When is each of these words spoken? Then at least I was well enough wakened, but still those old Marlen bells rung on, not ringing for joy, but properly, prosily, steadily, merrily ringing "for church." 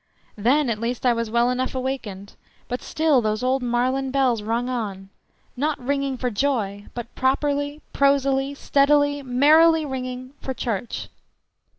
Then 0.35 0.71
at 0.71 0.79
least 0.79 1.05
I 1.05 1.13
was 1.13 1.29
well 1.29 1.51
enough 1.51 1.75
wakened, 1.75 2.33
but 2.67 2.81
still 2.81 3.21
those 3.21 3.43
old 3.43 3.61
Marlen 3.61 4.09
bells 4.09 4.41
rung 4.41 4.67
on, 4.67 5.09
not 5.55 5.77
ringing 5.77 6.17
for 6.17 6.31
joy, 6.31 6.87
but 6.95 7.13
properly, 7.13 7.83
prosily, 7.93 8.55
steadily, 8.55 9.21
merrily 9.21 9.85
ringing 9.85 10.33
"for 10.41 10.55
church." 10.55 11.09